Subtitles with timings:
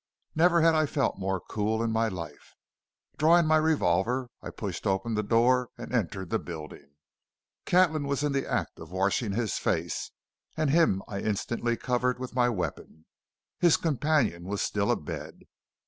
[0.33, 2.55] Never had I felt more cool in my life.
[3.19, 6.95] Drawing my revolver, I pushed open the door and entered the building.
[7.65, 10.09] Catlin was in the act of washing his face,
[10.57, 13.05] and him I instantly covered with my weapon.
[13.59, 15.41] His companion was still abed.